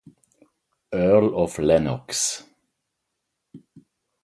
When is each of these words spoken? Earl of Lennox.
Earl 0.93 1.35
of 1.35 1.59
Lennox. 1.59 2.43